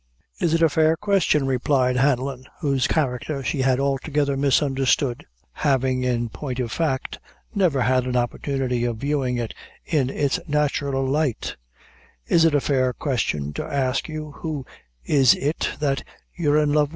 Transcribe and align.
"Is 0.39 0.55
it 0.55 0.63
a 0.63 0.67
fair 0.69 0.97
question," 0.97 1.45
replied 1.45 1.95
Hanlon, 1.95 2.45
whose 2.61 2.87
character 2.87 3.43
she 3.43 3.61
had 3.61 3.79
altogether 3.79 4.35
misunderstood, 4.35 5.27
having, 5.51 6.03
in 6.03 6.27
point 6.29 6.59
of 6.59 6.71
fact, 6.71 7.19
never 7.53 7.81
had 7.83 8.07
an 8.07 8.15
opportunity 8.15 8.83
of 8.83 8.97
viewing 8.97 9.37
it 9.37 9.53
in 9.85 10.09
it's 10.09 10.39
natural 10.47 11.05
light; 11.05 11.55
"is 12.25 12.45
it 12.45 12.55
a 12.55 12.61
fair 12.61 12.93
question 12.93 13.53
to 13.53 13.63
ask 13.63 14.09
you 14.09 14.31
who 14.37 14.65
is 15.05 15.35
it 15.35 15.69
that 15.79 16.03
you're 16.33 16.57
in 16.57 16.73
love 16.73 16.89
wid?" 16.89 16.89